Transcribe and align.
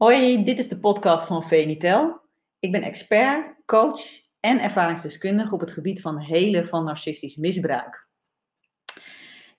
Hoi, 0.00 0.44
dit 0.44 0.58
is 0.58 0.68
de 0.68 0.80
podcast 0.80 1.26
van 1.26 1.42
Venitel. 1.42 2.20
Ik 2.58 2.72
ben 2.72 2.82
expert, 2.82 3.54
coach 3.66 4.00
en 4.40 4.62
ervaringsdeskundige 4.62 5.54
op 5.54 5.60
het 5.60 5.70
gebied 5.70 6.00
van 6.00 6.18
helen 6.18 6.66
van 6.66 6.84
narcistisch 6.84 7.36
misbruik. 7.36 8.08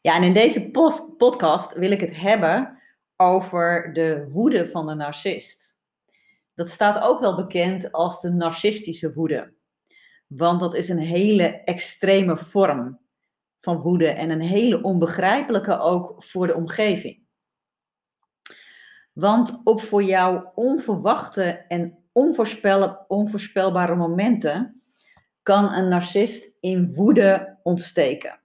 Ja, 0.02 0.16
en 0.16 0.24
in 0.24 0.34
deze 0.34 0.72
podcast 1.18 1.74
wil 1.74 1.92
ik 1.92 2.00
het 2.00 2.16
hebben 2.16 2.82
over 3.16 3.94
de 3.94 4.30
woede 4.32 4.68
van 4.68 4.88
de 4.88 4.94
narcist. 4.94 5.80
Dat 6.56 6.70
staat 6.70 7.04
ook 7.04 7.20
wel 7.20 7.36
bekend 7.36 7.92
als 7.92 8.22
de 8.22 8.30
narcistische 8.30 9.14
woede. 9.14 9.54
Want 10.28 10.60
dat 10.60 10.76
is 10.76 10.90
een 10.90 11.00
hele 11.00 11.64
extreme 11.64 12.38
vorm 12.38 13.00
van 13.60 13.78
woede 13.78 14.08
en 14.08 14.30
een 14.30 14.42
hele 14.42 14.82
onbegrijpelijke 14.82 15.80
ook 15.80 16.24
voor 16.24 16.48
de 16.48 16.56
omgeving. 16.56 17.21
Want 19.14 19.62
op 19.64 19.82
voor 19.82 20.04
jou 20.04 20.48
onverwachte 20.56 21.44
en 21.44 21.98
onvoorspelbare 23.08 23.96
momenten 23.96 24.82
kan 25.44 25.74
een 25.74 25.88
narcist 25.88 26.58
in 26.60 26.94
woede 26.94 27.60
ontsteken. 27.64 28.40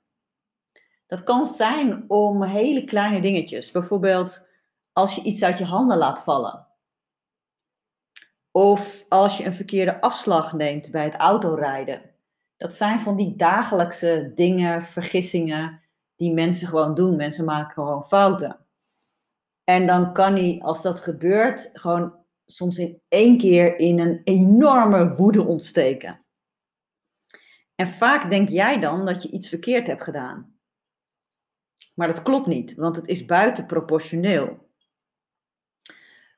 Dat 1.06 1.22
kan 1.22 1.46
zijn 1.46 2.04
om 2.10 2.42
hele 2.42 2.84
kleine 2.84 3.20
dingetjes. 3.20 3.70
Bijvoorbeeld 3.70 4.48
als 4.92 5.14
je 5.14 5.22
iets 5.22 5.42
uit 5.42 5.58
je 5.58 5.64
handen 5.64 5.96
laat 5.96 6.22
vallen. 6.22 6.66
Of 8.50 9.04
als 9.08 9.38
je 9.38 9.44
een 9.44 9.54
verkeerde 9.54 10.00
afslag 10.00 10.52
neemt 10.52 10.90
bij 10.90 11.04
het 11.04 11.14
autorijden. 11.14 12.02
Dat 12.56 12.74
zijn 12.74 13.00
van 13.00 13.16
die 13.16 13.36
dagelijkse 13.36 14.32
dingen, 14.34 14.82
vergissingen 14.82 15.80
die 16.16 16.32
mensen 16.32 16.68
gewoon 16.68 16.94
doen. 16.94 17.16
Mensen 17.16 17.44
maken 17.44 17.72
gewoon 17.72 18.04
fouten. 18.04 18.65
En 19.68 19.86
dan 19.86 20.12
kan 20.12 20.32
hij, 20.32 20.58
als 20.62 20.82
dat 20.82 21.00
gebeurt, 21.00 21.70
gewoon 21.72 22.14
soms 22.44 22.78
in 22.78 23.00
één 23.08 23.38
keer 23.38 23.78
in 23.78 23.98
een 23.98 24.20
enorme 24.24 25.14
woede 25.14 25.44
ontsteken. 25.44 26.24
En 27.74 27.88
vaak 27.88 28.30
denk 28.30 28.48
jij 28.48 28.80
dan 28.80 29.04
dat 29.04 29.22
je 29.22 29.30
iets 29.30 29.48
verkeerd 29.48 29.86
hebt 29.86 30.02
gedaan. 30.02 30.58
Maar 31.94 32.06
dat 32.06 32.22
klopt 32.22 32.46
niet, 32.46 32.74
want 32.74 32.96
het 32.96 33.08
is 33.08 33.24
buitenproportioneel. 33.24 34.68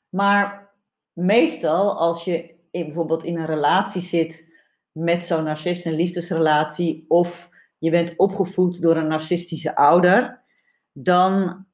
Maar 0.09 0.73
meestal 1.13 1.99
als 1.99 2.25
je 2.25 2.55
bijvoorbeeld 2.71 3.25
in 3.25 3.39
een 3.39 3.47
relatie 3.47 4.03
zit 4.03 4.55
met 4.93 5.25
zo'n 5.25 5.45
narcist, 5.45 5.87
een 5.87 5.95
liefdesrelatie, 5.95 7.05
of 7.09 7.51
je 7.79 7.91
bent 7.91 8.17
opgevoed 8.17 8.83
door 8.83 8.97
een 8.97 9.09
narcistische 9.09 9.77
ouder, 9.77 10.45
dan 10.93 11.67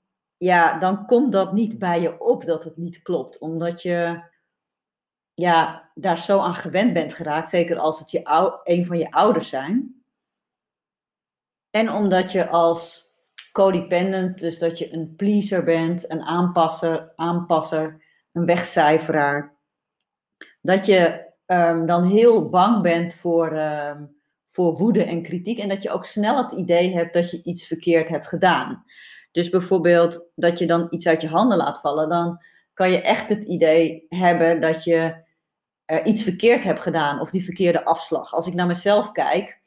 ja, 0.45 0.79
dan 0.79 1.07
komt 1.07 1.33
dat 1.33 1.53
niet 1.53 1.79
bij 1.79 2.01
je 2.01 2.21
op 2.21 2.45
dat 2.45 2.65
het 2.65 2.77
niet 2.77 3.03
klopt. 3.03 3.39
Omdat 3.39 3.83
je 3.83 4.23
ja, 5.35 5.91
daar 5.95 6.19
zo 6.19 6.39
aan 6.39 6.55
gewend 6.55 6.93
bent 6.93 7.13
geraakt, 7.13 7.49
zeker 7.49 7.79
als 7.79 7.99
het 7.99 8.11
je, 8.11 8.21
een 8.65 8.87
van 8.87 8.99
je 8.99 9.11
ouders 9.11 9.49
zijn. 9.49 10.05
En 11.71 11.93
omdat 11.93 12.33
je 12.33 12.49
als 12.49 13.13
codependent, 13.53 14.39
dus 14.39 14.59
dat 14.59 14.79
je 14.79 14.93
een 14.93 15.17
pleaser 15.17 15.65
bent, 15.65 16.13
een 16.13 16.23
aanpasser, 16.23 17.13
aanpasser 17.17 18.03
een 18.33 18.47
wegcijferaar, 18.47 19.57
dat 20.61 20.87
je 20.87 21.33
ehm, 21.47 21.87
dan 21.87 22.05
heel 22.05 22.49
bang 22.49 22.83
bent 22.83 23.15
voor, 23.15 23.53
ehm, 23.53 24.05
voor 24.47 24.77
woede 24.77 25.05
en 25.05 25.23
kritiek 25.23 25.59
en 25.59 25.69
dat 25.69 25.83
je 25.83 25.91
ook 25.91 26.05
snel 26.05 26.37
het 26.37 26.53
idee 26.53 26.95
hebt 26.95 27.15
dat 27.15 27.31
je 27.31 27.43
iets 27.43 27.67
verkeerd 27.67 28.09
hebt 28.09 28.27
gedaan. 28.27 28.85
Dus 29.35 29.49
bijvoorbeeld 29.49 30.27
dat 30.35 30.59
je 30.59 30.67
dan 30.67 30.87
iets 30.91 31.07
uit 31.07 31.21
je 31.21 31.29
handen 31.29 31.59
laat 31.59 31.81
vallen, 31.81 32.09
dan 32.09 32.43
kan 32.73 32.91
je 32.91 33.01
echt 33.01 33.29
het 33.29 33.45
idee 33.45 34.07
hebben 34.09 34.61
dat 34.61 34.85
je 34.85 35.15
uh, 35.87 35.99
iets 36.05 36.23
verkeerd 36.23 36.65
hebt 36.65 36.81
gedaan 36.81 37.21
of 37.21 37.31
die 37.31 37.45
verkeerde 37.45 37.85
afslag. 37.85 38.33
Als 38.33 38.47
ik 38.47 38.55
naar 38.55 38.67
mezelf 38.67 39.11
kijk, 39.11 39.61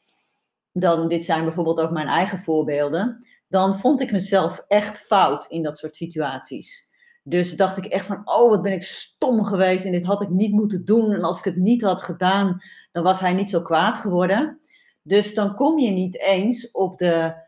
dan, 0.72 1.08
dit 1.08 1.24
zijn 1.24 1.44
bijvoorbeeld 1.44 1.80
ook 1.80 1.92
mijn 1.92 2.08
eigen 2.08 2.40
voorbeelden, 2.40 3.28
dan 3.48 3.80
vond 3.80 4.02
ik 4.02 4.12
mezelf 4.12 4.64
echt 4.68 5.00
fout 5.00 5.46
in 5.46 5.64
dat 5.64 5.78
soort 5.78 5.96
situaties. 5.96 6.90
Dus 7.24 7.56
dacht 7.56 7.78
ik 7.78 7.86
echt 7.86 8.06
van, 8.06 8.22
oh 8.24 8.50
wat 8.50 8.62
ben 8.62 8.72
ik 8.72 8.84
stom 8.84 9.46
geweest 9.46 9.86
en 9.86 9.92
dit 9.92 10.06
had 10.06 10.22
ik 10.22 10.30
niet 10.30 10.52
moeten 10.52 10.86
doen. 10.86 11.14
En 11.14 11.22
als 11.22 11.38
ik 11.38 11.44
het 11.44 11.58
niet 11.58 11.82
had 11.82 12.02
gedaan, 12.02 12.58
dan 12.92 13.04
was 13.04 13.20
hij 13.20 13.34
niet 13.34 13.50
zo 13.50 13.62
kwaad 13.62 13.98
geworden. 13.98 14.60
Dus 15.02 15.34
dan 15.34 15.56
kom 15.56 15.80
je 15.80 15.90
niet 15.90 16.20
eens 16.20 16.72
op 16.72 16.98
de 16.98 17.46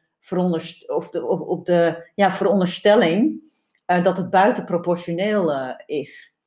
of 0.87 1.09
de, 1.09 1.25
of 1.25 1.39
op 1.39 1.65
de 1.65 2.11
ja, 2.15 2.31
veronderstelling 2.31 3.51
uh, 3.87 4.03
dat 4.03 4.17
het 4.17 4.29
buitenproportioneel 4.29 5.53
uh, 5.53 5.73
is. 5.85 6.39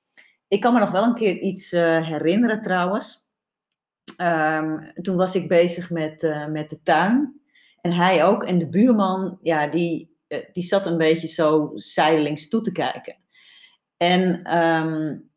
Ik 0.48 0.60
kan 0.60 0.72
me 0.72 0.78
nog 0.78 0.90
wel 0.90 1.02
een 1.02 1.14
keer 1.14 1.38
iets 1.38 1.72
uh, 1.72 2.06
herinneren 2.06 2.60
trouwens. 2.60 3.30
Um, 4.20 4.92
toen 4.92 5.16
was 5.16 5.34
ik 5.34 5.48
bezig 5.48 5.90
met, 5.90 6.46
met 6.48 6.70
de 6.70 6.82
tuin. 6.82 7.40
En 7.80 7.92
hij 7.92 8.24
ook. 8.24 8.44
En 8.44 8.58
de 8.58 8.68
buurman, 8.68 9.38
ja, 9.42 9.66
die, 9.66 10.18
die 10.52 10.62
zat 10.62 10.86
een 10.86 10.96
beetje 10.96 11.28
zo 11.28 11.70
zijdelings 11.74 12.48
toe 12.48 12.60
te 12.60 12.72
kijken. 12.72 13.16
En 13.96 14.56
um, 14.58 15.30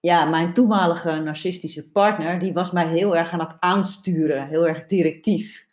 ja, 0.00 0.24
mijn 0.24 0.52
toenmalige 0.52 1.10
narcistische 1.12 1.90
partner, 1.90 2.38
die 2.38 2.52
was 2.52 2.70
mij 2.70 2.86
heel 2.86 3.16
erg 3.16 3.32
aan 3.32 3.40
het 3.40 3.56
aansturen. 3.58 4.48
Heel 4.48 4.68
erg 4.68 4.86
directief. 4.86 5.66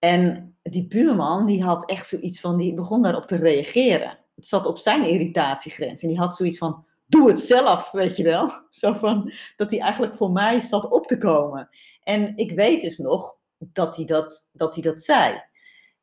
En 0.00 0.54
die 0.62 0.86
buurman, 0.86 1.46
die 1.46 1.62
had 1.62 1.88
echt 1.88 2.06
zoiets 2.06 2.40
van, 2.40 2.56
die 2.56 2.74
begon 2.74 3.02
daarop 3.02 3.26
te 3.26 3.36
reageren. 3.36 4.18
Het 4.34 4.46
zat 4.46 4.66
op 4.66 4.78
zijn 4.78 5.04
irritatiegrens. 5.04 6.02
En 6.02 6.08
die 6.08 6.18
had 6.18 6.34
zoiets 6.34 6.58
van, 6.58 6.84
doe 7.06 7.28
het 7.28 7.40
zelf, 7.40 7.90
weet 7.90 8.16
je 8.16 8.22
wel. 8.22 8.50
Zo 8.70 8.92
van, 8.92 9.32
dat 9.56 9.70
hij 9.70 9.80
eigenlijk 9.80 10.14
voor 10.14 10.30
mij 10.30 10.60
zat 10.60 10.88
op 10.88 11.06
te 11.06 11.18
komen. 11.18 11.68
En 12.02 12.36
ik 12.36 12.50
weet 12.50 12.80
dus 12.80 12.98
nog 12.98 13.38
dat 13.58 13.96
hij 13.96 14.04
dat, 14.04 14.50
dat, 14.52 14.74
hij 14.74 14.82
dat 14.82 15.02
zei. 15.02 15.42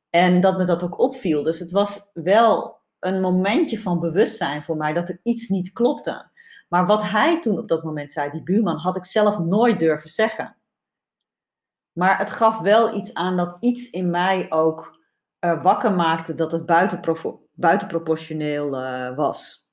En 0.10 0.42
dat 0.42 0.58
me 0.58 0.64
dat 0.64 0.84
ook 0.84 1.00
opviel. 1.00 1.44
Dus 1.44 1.60
het 1.60 1.72
was 1.72 2.10
wel 2.14 2.78
een 3.00 3.22
momentje 3.22 3.80
van 3.80 4.00
bewustzijn 4.00 4.64
voor 4.64 4.78
mij 4.78 4.94
dat 4.94 5.10
er 5.10 5.20
iets 5.24 5.48
niet 5.48 5.74
klopte. 5.74 6.30
Maar 6.70 6.86
wat 6.86 7.04
hij 7.04 7.40
toen 7.42 7.58
op 7.58 7.68
dat 7.68 7.84
moment 7.84 8.12
zei, 8.12 8.30
die 8.30 8.44
buurman, 8.44 8.78
had 8.78 8.98
ik 8.98 9.06
zelf 9.06 9.40
nooit 9.40 9.80
durven 9.80 10.10
zeggen. 10.10 10.57
Maar 11.98 12.18
het 12.18 12.32
gaf 12.32 12.60
wel 12.60 12.96
iets 12.96 13.14
aan 13.14 13.38
dat 13.38 13.58
iets 13.60 13.90
in 13.90 14.10
mij 14.10 14.52
ook 14.52 15.00
uh, 15.40 15.64
wakker 15.64 15.92
maakte 15.92 16.36
dat 16.36 16.52
het 16.52 16.66
buitenproportioneel 17.54 18.82
uh, 18.82 19.16
was. 19.16 19.70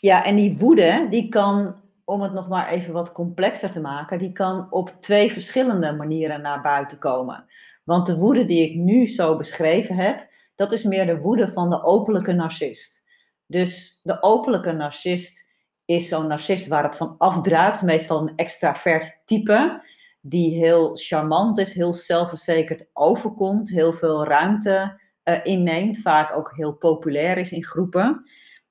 Ja, 0.00 0.24
en 0.24 0.36
die 0.36 0.58
woede, 0.58 1.06
die 1.10 1.28
kan, 1.28 1.82
om 2.04 2.20
het 2.20 2.32
nog 2.32 2.48
maar 2.48 2.68
even 2.68 2.92
wat 2.92 3.12
complexer 3.12 3.70
te 3.70 3.80
maken, 3.80 4.18
die 4.18 4.32
kan 4.32 4.72
op 4.72 4.88
twee 4.88 5.32
verschillende 5.32 5.92
manieren 5.92 6.40
naar 6.40 6.60
buiten 6.60 6.98
komen. 6.98 7.46
Want 7.84 8.06
de 8.06 8.16
woede 8.16 8.44
die 8.44 8.70
ik 8.70 8.76
nu 8.76 9.06
zo 9.06 9.36
beschreven 9.36 9.96
heb, 9.96 10.26
dat 10.54 10.72
is 10.72 10.84
meer 10.84 11.06
de 11.06 11.20
woede 11.20 11.52
van 11.52 11.70
de 11.70 11.82
openlijke 11.82 12.32
narcist. 12.32 13.04
Dus 13.46 14.00
de 14.02 14.22
openlijke 14.22 14.72
narcist 14.72 15.47
is 15.88 16.08
zo'n 16.08 16.26
narcist 16.26 16.66
waar 16.66 16.82
het 16.82 16.96
van 16.96 17.14
afdruipt. 17.18 17.82
Meestal 17.82 18.20
een 18.20 18.36
extravert 18.36 19.22
type. 19.24 19.82
Die 20.20 20.58
heel 20.58 20.96
charmant 20.96 21.58
is, 21.58 21.74
heel 21.74 21.94
zelfverzekerd 21.94 22.90
overkomt. 22.92 23.70
Heel 23.70 23.92
veel 23.92 24.24
ruimte 24.24 25.00
uh, 25.24 25.38
inneemt. 25.42 25.98
Vaak 25.98 26.36
ook 26.36 26.52
heel 26.56 26.72
populair 26.72 27.38
is 27.38 27.52
in 27.52 27.64
groepen. 27.64 28.20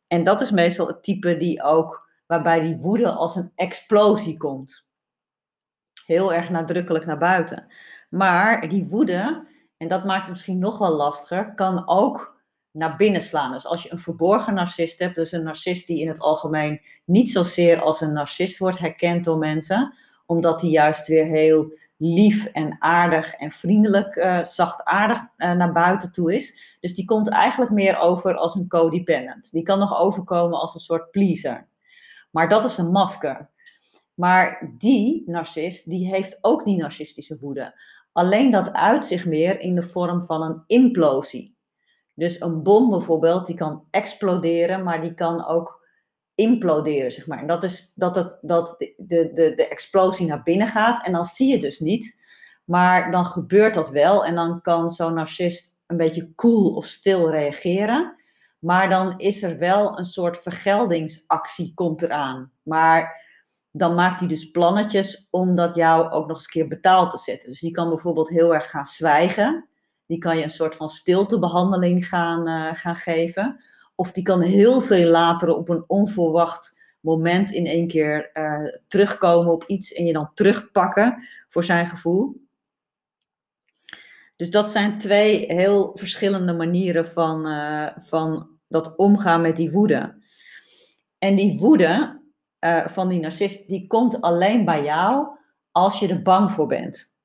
En 0.07 0.23
dat 0.23 0.41
is 0.41 0.51
meestal 0.51 0.87
het 0.87 1.03
type 1.03 1.37
die 1.37 1.63
ook, 1.63 2.09
waarbij 2.27 2.61
die 2.61 2.77
woede 2.77 3.11
als 3.11 3.35
een 3.35 3.51
explosie 3.55 4.37
komt. 4.37 4.89
Heel 6.05 6.33
erg 6.33 6.49
nadrukkelijk 6.49 7.05
naar 7.05 7.17
buiten. 7.17 7.73
Maar 8.09 8.69
die 8.69 8.87
woede, 8.87 9.47
en 9.77 9.87
dat 9.87 10.05
maakt 10.05 10.23
het 10.23 10.31
misschien 10.31 10.59
nog 10.59 10.77
wel 10.77 10.95
lastiger, 10.95 11.53
kan 11.53 11.87
ook 11.87 12.36
naar 12.77 12.95
binnen 12.95 13.21
slaan. 13.21 13.51
Dus 13.51 13.65
als 13.65 13.83
je 13.83 13.91
een 13.91 13.99
verborgen 13.99 14.53
narcist 14.53 14.99
hebt, 14.99 15.15
dus 15.15 15.31
een 15.31 15.43
narcist 15.43 15.87
die 15.87 15.99
in 15.99 16.07
het 16.07 16.19
algemeen 16.19 16.81
niet 17.05 17.29
zozeer 17.29 17.81
als 17.81 18.01
een 18.01 18.13
narcist 18.13 18.57
wordt 18.57 18.79
herkend 18.79 19.23
door 19.23 19.37
mensen, 19.37 19.93
omdat 20.25 20.61
hij 20.61 20.69
juist 20.69 21.07
weer 21.07 21.25
heel 21.25 21.77
lief 21.97 22.45
en 22.45 22.81
aardig 22.81 23.33
en 23.33 23.51
vriendelijk, 23.51 24.15
uh, 24.15 24.43
zachtaardig 24.43 25.19
uh, 25.37 25.51
naar 25.51 25.71
buiten 25.71 26.11
toe 26.11 26.33
is. 26.33 26.77
Dus 26.79 26.95
die 26.95 27.05
komt 27.05 27.29
eigenlijk 27.29 27.71
meer 27.71 27.99
over 27.99 28.35
als 28.35 28.55
een 28.55 28.67
codependent. 28.67 29.51
Die 29.51 29.63
kan 29.63 29.79
nog 29.79 29.99
overkomen 29.99 30.59
als 30.59 30.73
een 30.73 30.79
soort 30.79 31.11
pleaser. 31.11 31.67
Maar 32.31 32.49
dat 32.49 32.63
is 32.63 32.77
een 32.77 32.91
masker. 32.91 33.49
Maar 34.13 34.73
die 34.77 35.23
narcist, 35.25 35.89
die 35.89 36.07
heeft 36.07 36.37
ook 36.41 36.65
die 36.65 36.77
narcistische 36.77 37.37
woede. 37.39 37.81
Alleen 38.11 38.51
dat 38.51 38.73
uit 38.73 39.05
zich 39.05 39.25
meer 39.25 39.59
in 39.59 39.75
de 39.75 39.83
vorm 39.83 40.23
van 40.23 40.41
een 40.41 40.63
implosie. 40.67 41.56
Dus 42.17 42.41
een 42.41 42.63
bom 42.63 42.89
bijvoorbeeld, 42.89 43.45
die 43.45 43.55
kan 43.55 43.83
exploderen, 43.91 44.83
maar 44.83 45.01
die 45.01 45.13
kan 45.13 45.45
ook 45.45 45.85
imploderen, 46.35 47.11
zeg 47.11 47.27
maar. 47.27 47.39
En 47.39 47.47
dat 47.47 47.63
is 47.63 47.93
dat, 47.95 48.15
het, 48.15 48.37
dat 48.41 48.75
de, 48.97 49.31
de, 49.33 49.53
de, 49.55 49.67
explosie 49.67 50.27
naar 50.27 50.43
binnen 50.43 50.67
gaat 50.67 51.05
en 51.05 51.11
dan 51.11 51.25
zie 51.25 51.51
je 51.51 51.59
dus 51.59 51.79
niet. 51.79 52.17
Maar 52.63 53.11
dan 53.11 53.25
gebeurt 53.25 53.73
dat 53.73 53.89
wel 53.89 54.25
en 54.25 54.35
dan 54.35 54.61
kan 54.61 54.89
zo'n 54.89 55.13
narcist 55.13 55.77
een 55.85 55.97
beetje 55.97 56.35
cool 56.35 56.75
of 56.75 56.85
stil 56.85 57.29
reageren. 57.29 58.15
Maar 58.59 58.89
dan 58.89 59.17
is 59.17 59.43
er 59.43 59.57
wel 59.57 59.97
een 59.97 60.05
soort 60.05 60.41
vergeldingsactie 60.41 61.73
komt 61.73 62.01
eraan. 62.01 62.51
Maar 62.63 63.25
dan 63.71 63.95
maakt 63.95 64.19
hij 64.19 64.29
dus 64.29 64.51
plannetjes 64.51 65.27
om 65.29 65.55
dat 65.55 65.75
jou 65.75 66.09
ook 66.09 66.27
nog 66.27 66.35
eens 66.35 66.45
een 66.45 66.51
keer 66.51 66.67
betaald 66.67 67.11
te 67.11 67.17
zetten. 67.17 67.49
Dus 67.49 67.59
die 67.59 67.71
kan 67.71 67.89
bijvoorbeeld 67.89 68.29
heel 68.29 68.53
erg 68.53 68.69
gaan 68.69 68.85
zwijgen. 68.85 69.66
Die 70.07 70.17
kan 70.17 70.37
je 70.37 70.43
een 70.43 70.49
soort 70.49 70.75
van 70.75 70.89
stiltebehandeling 70.89 72.07
gaan, 72.07 72.47
uh, 72.47 72.73
gaan 72.73 72.95
geven. 72.95 73.63
Of 73.95 74.11
die 74.11 74.23
kan 74.23 74.41
heel 74.41 74.81
veel 74.81 75.09
later 75.09 75.55
op 75.55 75.69
een 75.69 75.83
onverwacht 75.87 76.83
moment 76.99 77.51
in 77.51 77.65
één 77.65 77.87
keer 77.87 78.29
uh, 78.33 78.67
terugkomen 78.87 79.51
op 79.51 79.63
iets 79.63 79.93
en 79.93 80.05
je 80.05 80.13
dan 80.13 80.31
terugpakken 80.33 81.27
voor 81.47 81.63
zijn 81.63 81.87
gevoel. 81.87 82.45
Dus 84.35 84.51
dat 84.51 84.69
zijn 84.69 84.99
twee 84.99 85.53
heel 85.53 85.97
verschillende 85.97 86.53
manieren 86.53 87.07
van, 87.07 87.47
uh, 87.47 87.87
van 87.97 88.49
dat 88.67 88.95
omgaan 88.95 89.41
met 89.41 89.55
die 89.55 89.71
woede. 89.71 90.25
En 91.17 91.35
die 91.35 91.59
woede 91.59 92.21
van 92.85 93.09
die 93.09 93.19
narcist, 93.19 93.67
die 93.67 93.87
komt 93.87 94.21
alleen 94.21 94.65
bij 94.65 94.83
jou 94.83 95.27
als 95.71 95.99
je 95.99 96.07
er 96.07 96.21
bang 96.21 96.51
voor 96.51 96.67
bent. 96.67 97.16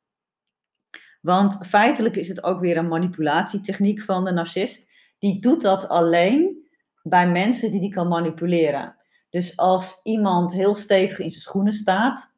Want 1.23 1.67
feitelijk 1.67 2.17
is 2.17 2.29
het 2.29 2.43
ook 2.45 2.61
weer 2.61 2.77
een 2.77 2.89
manipulatietechniek 2.89 4.03
van 4.03 4.25
de 4.25 4.33
narcist. 4.33 4.91
Die 5.19 5.41
doet 5.41 5.61
dat 5.61 5.89
alleen 5.89 6.69
bij 7.03 7.31
mensen 7.31 7.71
die 7.71 7.81
die 7.81 7.93
kan 7.93 8.09
manipuleren. 8.09 8.97
Dus 9.31 9.57
als 9.57 10.01
iemand 10.03 10.53
heel 10.53 10.75
stevig 10.75 11.19
in 11.19 11.31
zijn 11.31 11.43
schoenen 11.43 11.73
staat, 11.73 12.37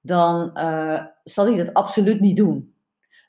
dan 0.00 0.50
uh, 0.54 1.04
zal 1.24 1.46
hij 1.46 1.56
dat 1.56 1.74
absoluut 1.74 2.20
niet 2.20 2.36
doen. 2.36 2.74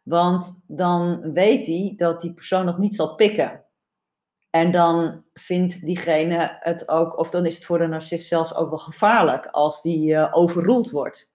Want 0.04 0.64
dan 0.68 1.32
weet 1.34 1.66
hij 1.66 1.94
dat 1.96 2.22
die 2.22 2.34
persoon 2.34 2.66
dat 2.66 2.78
niet 2.78 2.96
zal 2.96 3.16
pikken. 3.16 3.64
En 4.50 4.72
dan 4.72 5.24
vindt 5.34 5.86
diegene 5.86 6.58
het 6.60 6.90
ook, 6.90 7.18
of 7.18 7.30
dan 7.30 7.46
is 7.46 7.56
het 7.56 7.66
voor 7.66 7.78
de 7.78 7.88
narcist 7.88 8.28
zelfs 8.28 8.56
ook 8.56 8.70
wel 8.70 8.78
gevaarlijk 8.78 9.46
als 9.46 9.82
die 9.82 10.14
uh, 10.14 10.28
overroeld 10.32 10.92
wordt. 10.92 11.35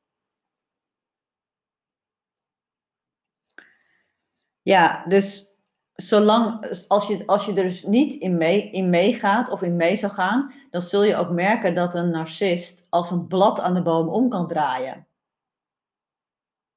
Ja, 4.63 5.05
dus 5.09 5.59
zolang, 5.93 6.67
als 6.89 7.07
je, 7.07 7.27
als 7.27 7.47
je 7.47 7.55
er 7.55 7.63
dus 7.63 7.85
niet 7.85 8.15
in, 8.15 8.37
mee, 8.37 8.71
in 8.71 8.91
meegaat 8.91 9.51
of 9.51 9.63
in 9.63 9.77
mee 9.77 9.97
zou 9.97 10.13
gaan, 10.13 10.53
dan 10.71 10.83
zul 10.83 11.03
je 11.03 11.17
ook 11.17 11.31
merken 11.31 11.75
dat 11.75 11.95
een 11.95 12.11
narcist 12.11 12.87
als 12.91 13.11
een 13.11 13.27
blad 13.27 13.61
aan 13.61 13.75
de 13.75 13.83
boom 13.83 14.09
om 14.09 14.29
kan 14.29 14.47
draaien. 14.47 15.07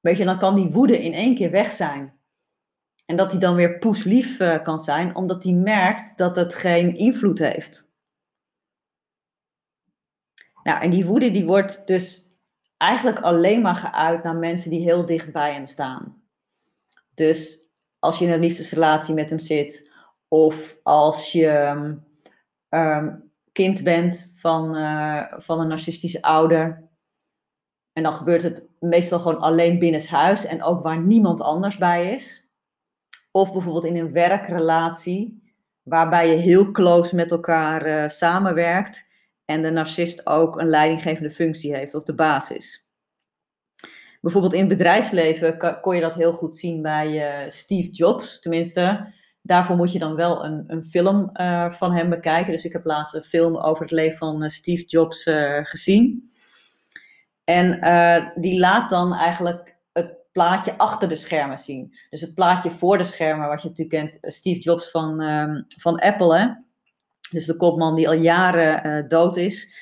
Weet 0.00 0.16
je, 0.16 0.24
dan 0.24 0.38
kan 0.38 0.54
die 0.54 0.70
woede 0.70 1.02
in 1.02 1.12
één 1.12 1.34
keer 1.34 1.50
weg 1.50 1.72
zijn. 1.72 2.18
En 3.06 3.16
dat 3.16 3.30
hij 3.30 3.40
dan 3.40 3.54
weer 3.54 3.78
poeslief 3.78 4.40
uh, 4.40 4.62
kan 4.62 4.78
zijn, 4.78 5.16
omdat 5.16 5.44
hij 5.44 5.52
merkt 5.52 6.18
dat 6.18 6.36
het 6.36 6.54
geen 6.54 6.96
invloed 6.96 7.38
heeft. 7.38 7.92
Nou, 10.62 10.82
en 10.82 10.90
die 10.90 11.06
woede 11.06 11.30
die 11.30 11.46
wordt 11.46 11.86
dus 11.86 12.30
eigenlijk 12.76 13.20
alleen 13.20 13.62
maar 13.62 13.74
geuit 13.74 14.22
naar 14.22 14.36
mensen 14.36 14.70
die 14.70 14.82
heel 14.82 15.06
dicht 15.06 15.32
bij 15.32 15.52
hem 15.52 15.66
staan. 15.66 16.22
Dus 17.14 17.68
als 18.04 18.18
je 18.18 18.24
in 18.24 18.32
een 18.32 18.40
liefdesrelatie 18.40 19.14
met 19.14 19.30
hem 19.30 19.38
zit, 19.38 19.90
of 20.28 20.78
als 20.82 21.32
je 21.32 21.48
um, 22.68 23.32
kind 23.52 23.82
bent 23.82 24.34
van, 24.38 24.76
uh, 24.76 25.24
van 25.36 25.60
een 25.60 25.68
narcistische 25.68 26.22
ouder. 26.22 26.88
En 27.92 28.02
dan 28.02 28.14
gebeurt 28.14 28.42
het 28.42 28.68
meestal 28.80 29.18
gewoon 29.18 29.40
alleen 29.40 29.78
binnenshuis 29.78 30.46
en 30.46 30.62
ook 30.62 30.82
waar 30.82 31.00
niemand 31.00 31.40
anders 31.40 31.78
bij 31.78 32.12
is. 32.12 32.52
Of 33.30 33.52
bijvoorbeeld 33.52 33.84
in 33.84 33.96
een 33.96 34.12
werkrelatie, 34.12 35.42
waarbij 35.82 36.28
je 36.28 36.36
heel 36.36 36.70
close 36.70 37.14
met 37.14 37.30
elkaar 37.30 37.86
uh, 37.86 38.08
samenwerkt 38.08 39.08
en 39.44 39.62
de 39.62 39.70
narcist 39.70 40.26
ook 40.26 40.60
een 40.60 40.68
leidinggevende 40.68 41.30
functie 41.30 41.74
heeft 41.74 41.94
of 41.94 42.02
de 42.02 42.14
basis. 42.14 42.83
Bijvoorbeeld 44.24 44.54
in 44.54 44.60
het 44.60 44.68
bedrijfsleven 44.68 45.80
kon 45.80 45.94
je 45.94 46.00
dat 46.00 46.14
heel 46.14 46.32
goed 46.32 46.56
zien 46.56 46.82
bij 46.82 47.42
uh, 47.42 47.50
Steve 47.50 47.90
Jobs. 47.90 48.40
Tenminste, 48.40 49.12
daarvoor 49.42 49.76
moet 49.76 49.92
je 49.92 49.98
dan 49.98 50.14
wel 50.14 50.44
een, 50.44 50.64
een 50.66 50.82
film 50.82 51.30
uh, 51.32 51.70
van 51.70 51.92
hem 51.92 52.10
bekijken. 52.10 52.52
Dus 52.52 52.64
ik 52.64 52.72
heb 52.72 52.84
laatst 52.84 53.14
een 53.14 53.22
film 53.22 53.56
over 53.56 53.82
het 53.82 53.90
leven 53.90 54.18
van 54.18 54.50
Steve 54.50 54.84
Jobs 54.84 55.30
gezien. 55.62 56.30
En 57.44 57.80
die 58.40 58.58
laat 58.58 58.90
dan 58.90 59.14
eigenlijk 59.14 59.74
plaatje 60.34 60.78
achter 60.78 61.08
de 61.08 61.16
schermen 61.16 61.58
zien. 61.58 61.94
Dus 62.10 62.20
het 62.20 62.34
plaatje 62.34 62.70
voor 62.70 62.98
de 62.98 63.04
schermen, 63.04 63.48
wat 63.48 63.62
je 63.62 63.68
natuurlijk 63.68 64.02
kent, 64.02 64.20
eh, 64.20 64.30
Steve 64.30 64.60
Jobs 64.60 64.90
van, 64.90 65.22
uh, 65.22 65.62
van 65.78 65.98
Apple, 65.98 66.38
hè? 66.38 66.46
dus 67.30 67.46
de 67.46 67.56
kopman 67.56 67.94
die 67.94 68.08
al 68.08 68.14
jaren 68.14 69.08
dood 69.08 69.36
is, 69.36 69.74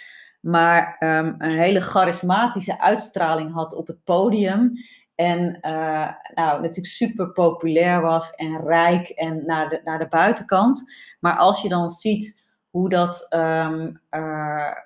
maar 0.43 0.97
um, 1.01 1.35
een 1.39 1.59
hele 1.59 1.81
charismatische 1.81 2.81
uitstraling 2.81 3.53
had 3.53 3.75
op 3.75 3.87
het 3.87 4.05
podium. 4.05 4.73
En 5.15 5.59
uh, 5.63 6.11
nou, 6.35 6.61
natuurlijk 6.61 6.87
super 6.87 7.33
populair 7.33 8.01
was 8.01 8.31
en 8.31 8.57
rijk 8.61 9.09
en 9.09 9.43
naar 9.47 9.69
de, 9.69 9.81
naar 9.85 9.99
de 9.99 10.09
buitenkant. 10.09 10.93
Maar 11.21 11.37
als 11.37 11.63
je 11.63 11.69
dan 11.69 11.89
ziet 11.89 12.51
hoe 12.71 12.89
dat, 12.89 13.27
um, 13.35 14.01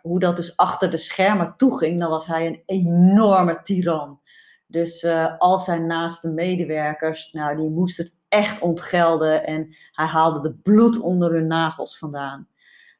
hoe 0.03 0.19
dat 0.19 0.37
dus 0.37 0.56
achter 0.56 0.91
de 0.91 0.97
schermen 0.97 1.55
toeging, 1.56 2.00
dan 2.00 2.11
was 2.11 2.26
hij 2.26 2.47
een 2.47 2.62
enorme 2.67 3.62
tiran. 3.62 4.20
Dus 4.67 5.02
uh, 5.02 5.38
al 5.38 5.59
zijn 5.59 5.87
naaste 5.87 6.29
medewerkers, 6.29 7.32
nou, 7.32 7.56
die 7.56 7.70
moesten 7.70 8.05
het 8.05 8.14
echt 8.29 8.61
ontgelden. 8.61 9.47
En 9.47 9.75
hij 9.93 10.06
haalde 10.06 10.41
de 10.41 10.55
bloed 10.55 11.00
onder 11.00 11.32
hun 11.32 11.47
nagels 11.47 11.99
vandaan. 11.99 12.49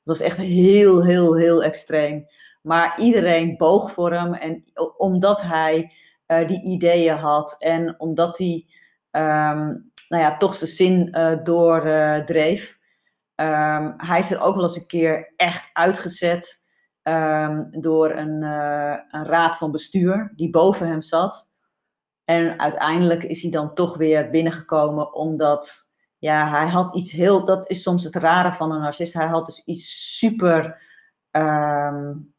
Dat 0.07 0.19
was 0.19 0.27
echt 0.27 0.37
heel, 0.37 1.05
heel, 1.05 1.37
heel 1.37 1.65
extreem. 1.65 2.27
Maar 2.63 3.01
iedereen 3.01 3.57
boog 3.57 3.93
voor 3.93 4.13
hem. 4.13 4.35
En 4.35 4.63
omdat 4.97 5.43
hij 5.43 5.93
uh, 6.27 6.47
die 6.47 6.63
ideeën 6.63 7.17
had 7.17 7.57
en 7.59 8.01
omdat 8.01 8.39
hij 8.39 8.67
um, 9.11 9.91
nou 10.09 10.23
ja, 10.23 10.37
toch 10.37 10.55
zijn 10.55 10.71
zin 10.71 11.09
uh, 11.11 11.43
doordreef. 11.43 12.79
Um, 13.35 13.95
hij 13.97 14.19
is 14.19 14.31
er 14.31 14.41
ook 14.41 14.55
wel 14.55 14.65
eens 14.65 14.77
een 14.77 14.87
keer 14.87 15.33
echt 15.37 15.71
uitgezet 15.73 16.65
um, 17.03 17.69
door 17.71 18.11
een, 18.11 18.43
een 19.11 19.27
raad 19.27 19.57
van 19.57 19.71
bestuur 19.71 20.33
die 20.37 20.51
boven 20.51 20.87
hem 20.87 21.03
zat. 21.03 21.49
En 22.25 22.61
uiteindelijk 22.61 23.23
is 23.23 23.43
hij 23.43 23.51
dan 23.51 23.75
toch 23.75 23.97
weer 23.97 24.31
binnengekomen, 24.31 25.15
omdat 25.15 25.86
ja, 26.19 26.51
hij 26.51 26.69
had 26.69 26.97
iets 26.97 27.13
heel. 27.13 27.45
Dat 27.45 27.71
is 27.71 27.83
soms 27.83 28.05
het 28.05 28.17
rare 28.17 28.53
van 28.53 28.73
een 28.73 28.81
narcist. 28.81 29.15
Hij 29.15 29.27
had 29.27 29.47
dus 29.47 29.63
iets 29.65 30.19
super 30.19 30.83
um, 31.31 32.35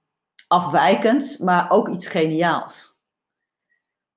afwijkends, 0.48 1.38
maar 1.38 1.70
ook 1.70 1.90
iets 1.90 2.08
geniaals. 2.08 3.02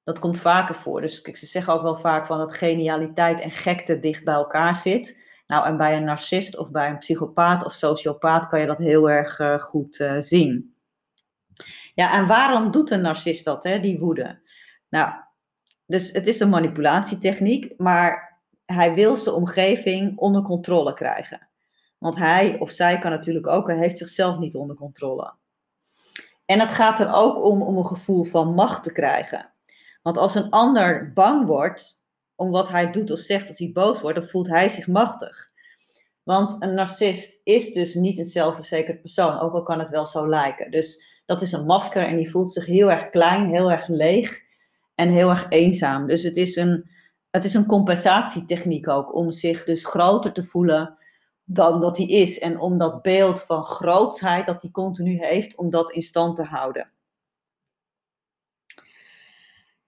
Dat 0.02 0.18
komt 0.18 0.38
vaker 0.38 0.74
voor. 0.74 1.00
Dus 1.00 1.22
ze 1.22 1.46
zeggen 1.46 1.72
ook 1.72 1.82
wel 1.82 1.96
vaak 1.96 2.26
van 2.26 2.38
dat 2.38 2.56
genialiteit 2.56 3.40
en 3.40 3.50
gekte 3.50 3.98
dicht 3.98 4.24
bij 4.24 4.34
elkaar 4.34 4.74
zit. 4.74 5.28
Nou, 5.46 5.66
en 5.66 5.76
bij 5.76 5.96
een 5.96 6.04
narcist 6.04 6.56
of 6.56 6.70
bij 6.70 6.88
een 6.88 6.98
psychopaat 6.98 7.64
of 7.64 7.72
sociopaat 7.72 8.46
kan 8.46 8.60
je 8.60 8.66
dat 8.66 8.78
heel 8.78 9.10
erg 9.10 9.38
uh, 9.38 9.58
goed 9.58 9.98
uh, 9.98 10.16
zien. 10.18 10.74
Ja, 11.94 12.12
en 12.12 12.26
waarom 12.26 12.70
doet 12.70 12.90
een 12.90 13.00
narcist 13.00 13.44
dat, 13.44 13.64
hè, 13.64 13.80
die 13.80 13.98
woede? 13.98 14.38
Nou, 14.88 15.12
dus 15.86 16.12
het 16.12 16.26
is 16.26 16.40
een 16.40 16.48
manipulatietechniek, 16.48 17.74
maar 17.76 18.29
hij 18.72 18.94
wil 18.94 19.16
zijn 19.16 19.34
omgeving 19.34 20.18
onder 20.18 20.42
controle 20.42 20.94
krijgen. 20.94 21.48
Want 21.98 22.16
hij 22.16 22.58
of 22.58 22.70
zij 22.70 22.98
kan 22.98 23.10
natuurlijk 23.10 23.46
ook, 23.46 23.66
hij 23.66 23.76
heeft 23.76 23.98
zichzelf 23.98 24.38
niet 24.38 24.54
onder 24.54 24.76
controle. 24.76 25.32
En 26.44 26.60
het 26.60 26.72
gaat 26.72 27.00
er 27.00 27.12
ook 27.12 27.44
om 27.44 27.62
om 27.62 27.76
een 27.76 27.86
gevoel 27.86 28.24
van 28.24 28.54
macht 28.54 28.82
te 28.82 28.92
krijgen. 28.92 29.52
Want 30.02 30.16
als 30.16 30.34
een 30.34 30.50
ander 30.50 31.12
bang 31.12 31.46
wordt 31.46 32.04
om 32.34 32.50
wat 32.50 32.68
hij 32.68 32.90
doet 32.90 33.10
of 33.10 33.18
zegt, 33.18 33.48
als 33.48 33.58
hij 33.58 33.70
boos 33.72 34.00
wordt, 34.00 34.18
dan 34.18 34.28
voelt 34.28 34.48
hij 34.48 34.68
zich 34.68 34.86
machtig. 34.86 35.48
Want 36.22 36.56
een 36.62 36.74
narcist 36.74 37.40
is 37.44 37.72
dus 37.72 37.94
niet 37.94 38.18
een 38.18 38.24
zelfverzekerd 38.24 39.00
persoon, 39.00 39.38
ook 39.38 39.52
al 39.52 39.62
kan 39.62 39.78
het 39.78 39.90
wel 39.90 40.06
zo 40.06 40.28
lijken. 40.28 40.70
Dus 40.70 41.20
dat 41.26 41.40
is 41.40 41.52
een 41.52 41.66
masker 41.66 42.06
en 42.06 42.16
die 42.16 42.30
voelt 42.30 42.52
zich 42.52 42.66
heel 42.66 42.90
erg 42.90 43.10
klein, 43.10 43.48
heel 43.48 43.70
erg 43.70 43.88
leeg 43.88 44.40
en 44.94 45.08
heel 45.08 45.30
erg 45.30 45.46
eenzaam. 45.48 46.06
Dus 46.06 46.22
het 46.22 46.36
is 46.36 46.56
een, 46.56 46.90
het 47.30 47.44
is 47.44 47.54
een 47.54 47.66
compensatietechniek 47.66 48.88
ook 48.88 49.14
om 49.14 49.30
zich 49.30 49.64
dus 49.64 49.86
groter 49.86 50.32
te 50.32 50.44
voelen 50.44 50.98
dan 51.44 51.80
dat 51.80 51.96
hij 51.96 52.06
is. 52.06 52.38
En 52.38 52.58
om 52.58 52.78
dat 52.78 53.02
beeld 53.02 53.42
van 53.42 53.64
grootsheid 53.64 54.46
dat 54.46 54.62
hij 54.62 54.70
continu 54.70 55.18
heeft, 55.24 55.56
om 55.56 55.70
dat 55.70 55.92
in 55.92 56.02
stand 56.02 56.36
te 56.36 56.42
houden. 56.42 56.90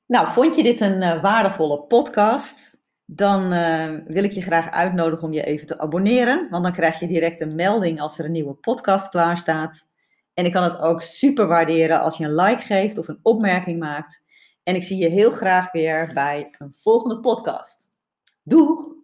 Nou, 0.07 0.31
vond 0.31 0.55
je 0.55 0.63
dit 0.63 0.81
een 0.81 1.03
uh, 1.03 1.23
waardevolle 1.23 1.83
podcast? 1.83 2.83
Dan 3.05 3.53
uh, 3.53 3.99
wil 4.05 4.25
ik 4.25 4.33
je 4.33 4.43
graag 4.43 4.71
uitnodigen 4.71 5.27
om 5.27 5.33
je 5.33 5.45
even 5.45 5.67
te 5.67 5.79
abonneren. 5.79 6.47
Want 6.51 6.63
dan 6.63 6.73
krijg 6.73 7.01
je 7.01 7.07
direct 7.07 7.41
een 7.41 7.55
melding 7.55 8.01
als 8.01 8.19
er 8.19 8.25
een 8.25 8.31
nieuwe 8.31 8.55
podcast 8.55 9.09
klaar 9.09 9.39
staat. 9.39 9.91
En 10.35 10.45
ik 10.45 10.53
kan 10.53 10.63
het 10.63 10.79
ook 10.79 11.03
super 11.03 11.47
waarderen 11.47 12.01
als 12.01 12.17
je 12.17 12.25
een 12.25 12.35
like 12.35 12.63
geeft 12.63 12.99
of 12.99 13.09
een 13.09 13.19
opmerking 13.23 13.79
maakt. 13.79 14.25
En 14.63 14.75
ik 14.75 14.83
zie 14.83 14.99
je 14.99 15.09
heel 15.09 15.31
graag 15.31 15.73
weer 15.73 16.11
bij 16.15 16.55
een 16.59 16.75
volgende 16.75 17.21
podcast. 17.21 17.91
Doeg! 18.43 19.02